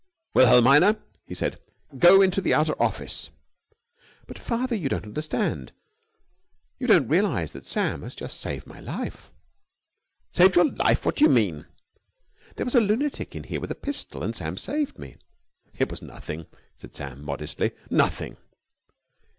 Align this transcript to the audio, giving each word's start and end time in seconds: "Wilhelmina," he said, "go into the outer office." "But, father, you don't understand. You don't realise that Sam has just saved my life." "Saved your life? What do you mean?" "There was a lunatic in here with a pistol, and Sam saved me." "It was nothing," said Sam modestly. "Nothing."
"Wilhelmina," 0.33 0.97
he 1.27 1.35
said, 1.35 1.59
"go 1.95 2.23
into 2.23 2.41
the 2.41 2.55
outer 2.55 2.73
office." 2.81 3.29
"But, 4.25 4.39
father, 4.39 4.75
you 4.75 4.89
don't 4.89 5.05
understand. 5.05 5.73
You 6.79 6.87
don't 6.87 7.07
realise 7.07 7.51
that 7.51 7.67
Sam 7.67 8.01
has 8.01 8.15
just 8.15 8.39
saved 8.41 8.65
my 8.65 8.79
life." 8.79 9.31
"Saved 10.31 10.55
your 10.55 10.71
life? 10.71 11.05
What 11.05 11.17
do 11.17 11.23
you 11.25 11.29
mean?" 11.29 11.67
"There 12.55 12.65
was 12.65 12.73
a 12.73 12.81
lunatic 12.81 13.35
in 13.35 13.43
here 13.43 13.61
with 13.61 13.69
a 13.69 13.75
pistol, 13.75 14.23
and 14.23 14.35
Sam 14.35 14.57
saved 14.57 14.97
me." 14.97 15.17
"It 15.77 15.91
was 15.91 16.01
nothing," 16.01 16.47
said 16.77 16.95
Sam 16.95 17.23
modestly. 17.23 17.69
"Nothing." 17.91 18.37